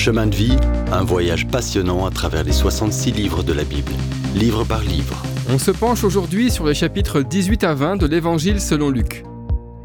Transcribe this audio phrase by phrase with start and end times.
[0.00, 0.56] Chemin de vie,
[0.92, 3.92] un voyage passionnant à travers les 66 livres de la Bible,
[4.34, 5.22] livre par livre.
[5.50, 9.24] On se penche aujourd'hui sur les chapitres 18 à 20 de l'Évangile selon Luc.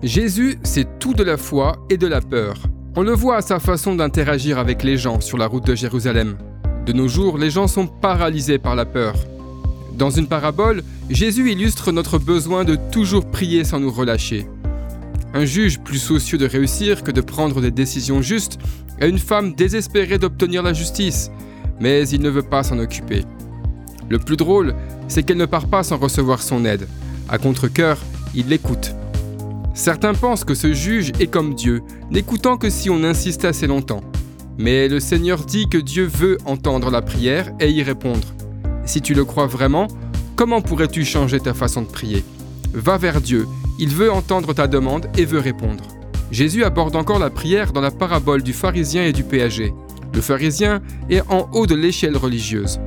[0.04, 2.56] Jésus, c'est tout de la foi et de la peur.
[2.96, 6.38] On le voit à sa façon d'interagir avec les gens sur la route de Jérusalem.
[6.86, 9.16] De nos jours, les gens sont paralysés par la peur.
[9.98, 14.48] Dans une parabole, Jésus illustre notre besoin de toujours prier sans nous relâcher.
[15.36, 18.58] Un juge plus soucieux de réussir que de prendre des décisions justes
[19.02, 21.30] et une femme désespérée d'obtenir la justice,
[21.82, 23.26] mais il ne veut pas s'en occuper.
[24.08, 24.74] Le plus drôle,
[25.10, 26.88] c'est qu'elle ne part pas sans recevoir son aide.
[27.28, 27.98] À contre-coeur,
[28.34, 28.96] il l'écoute.
[29.74, 34.06] Certains pensent que ce juge est comme Dieu, n'écoutant que si on insiste assez longtemps.
[34.58, 38.34] Mais le Seigneur dit que Dieu veut entendre la prière et y répondre.
[38.86, 39.88] Si tu le crois vraiment,
[40.38, 42.24] comment pourrais-tu changer ta façon de prier?
[42.74, 43.46] Va vers Dieu,
[43.80, 45.84] il veut entendre ta demande et veut répondre.
[46.32, 49.74] Jésus aborde encore la prière dans la parabole du pharisien et du péager.
[50.14, 52.80] Le pharisien est en haut de l'échelle religieuse.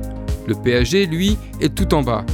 [0.47, 2.25] Le péager, lui, est tout en bas.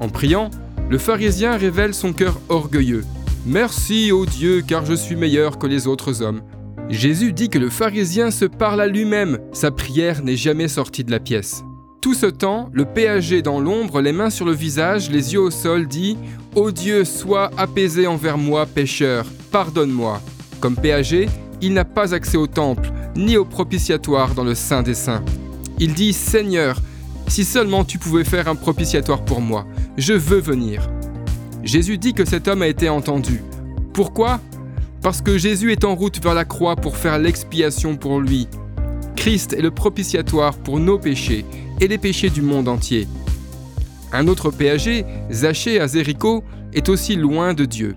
[0.00, 0.50] En priant,
[0.90, 3.04] le pharisien révèle son cœur orgueilleux.
[3.46, 6.42] Merci, ô Dieu, car je suis meilleur que les autres hommes.
[6.90, 11.10] Jésus dit que le pharisien se parle à lui-même, sa prière n'est jamais sortie de
[11.10, 11.64] la pièce.
[12.00, 15.50] Tout ce temps, le péager dans l'ombre, les mains sur le visage, les yeux au
[15.50, 16.16] sol, dit
[16.54, 20.20] Ô Dieu, sois apaisé envers moi, pécheur, pardonne-moi.
[20.60, 21.28] Comme péager,
[21.60, 25.24] il n'a pas accès au temple, ni au propitiatoire dans le Saint des Saints.
[25.80, 26.80] Il dit Seigneur,
[27.26, 30.88] si seulement tu pouvais faire un propitiatoire pour moi, je veux venir.
[31.64, 33.42] Jésus dit que cet homme a été entendu.
[33.92, 34.40] Pourquoi?
[35.02, 38.46] Parce que Jésus est en route vers la croix pour faire l'expiation pour lui.
[39.18, 41.44] Christ est le propitiatoire pour nos péchés
[41.80, 43.08] et les péchés du monde entier.
[44.12, 47.96] Un autre péager, Zachée à Zéricho, est aussi loin de Dieu.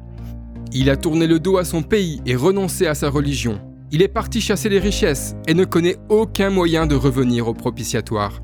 [0.73, 3.59] Il a tourné le dos à son pays et renoncé à sa religion.
[3.91, 8.41] Il est parti chasser les richesses et ne connaît aucun moyen de revenir au propitiatoire.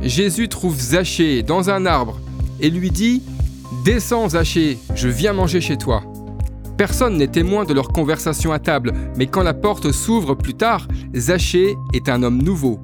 [0.00, 2.20] Jésus trouve Zachée dans un arbre
[2.60, 3.24] et lui dit
[3.84, 6.04] Descends, Zachée, je viens manger chez toi.
[6.80, 10.88] Personne n'est témoin de leur conversation à table, mais quand la porte s'ouvre plus tard,
[11.14, 12.80] Zachée est un homme nouveau.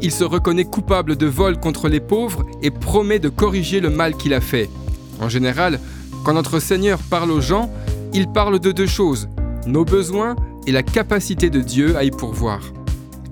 [0.00, 4.14] Il se reconnaît coupable de vol contre les pauvres et promet de corriger le mal
[4.14, 4.70] qu'il a fait.
[5.20, 5.78] En général,
[6.24, 7.70] quand notre Seigneur parle aux gens,
[8.14, 9.28] il parle de deux choses,
[9.66, 10.34] nos besoins
[10.66, 12.60] et la capacité de Dieu à y pourvoir.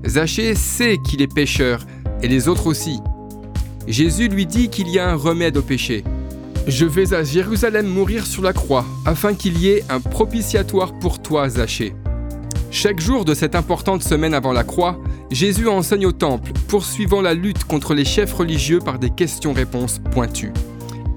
[0.07, 1.81] Zachée sait qu'il est pécheur,
[2.23, 3.01] et les autres aussi.
[3.89, 6.05] Jésus lui dit qu'il y a un remède au péché.
[6.66, 11.22] Je vais à Jérusalem mourir sur la croix, afin qu'il y ait un propitiatoire pour
[11.22, 11.94] toi, Zachée.
[12.72, 14.99] Chaque jour de cette importante semaine avant la croix,
[15.31, 20.53] Jésus enseigne au temple, poursuivant la lutte contre les chefs religieux par des questions-réponses pointues.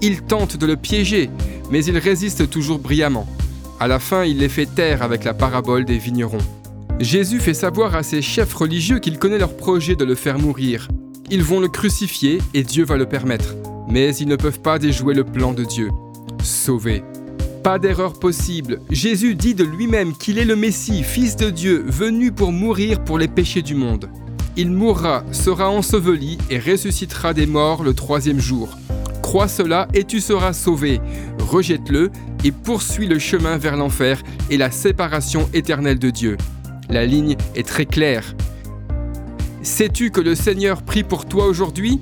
[0.00, 1.30] Il tente de le piéger,
[1.72, 3.26] mais il résiste toujours brillamment.
[3.80, 6.38] À la fin, il les fait taire avec la parabole des vignerons.
[7.00, 10.86] Jésus fait savoir à ses chefs religieux qu'il connaît leur projet de le faire mourir.
[11.28, 13.56] Ils vont le crucifier et Dieu va le permettre.
[13.90, 15.90] Mais ils ne peuvent pas déjouer le plan de Dieu.
[16.42, 17.02] Sauver.
[17.64, 18.80] Pas d'erreur possible.
[18.88, 23.18] Jésus dit de lui-même qu'il est le Messie, Fils de Dieu, venu pour mourir pour
[23.18, 24.08] les péchés du monde.
[24.56, 28.68] Il mourra, sera enseveli et ressuscitera des morts le troisième jour.
[29.22, 31.00] Crois cela et tu seras sauvé.
[31.38, 32.10] Rejette-le
[32.44, 36.36] et poursuis le chemin vers l'enfer et la séparation éternelle de Dieu.
[36.88, 38.34] La ligne est très claire.
[39.62, 42.00] Sais-tu que le Seigneur prie pour toi aujourd'hui?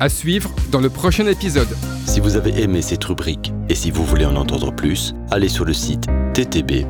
[0.00, 1.66] À suivre dans le prochain épisode.
[2.06, 5.64] Si vous avez aimé cette rubrique et si vous voulez en entendre plus, allez sur
[5.64, 6.86] le site ttb.twr.org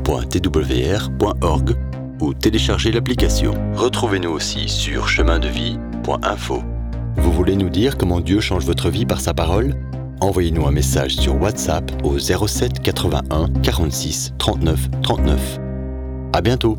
[2.20, 3.54] ou téléchargez l'application.
[3.74, 6.62] Retrouvez-nous aussi sur chemindevie.info.
[7.16, 9.74] Vous voulez nous dire comment Dieu change votre vie par sa parole?
[10.20, 15.60] Envoyez-nous un message sur WhatsApp au 07 81 46 39 39.
[16.34, 16.76] À bientôt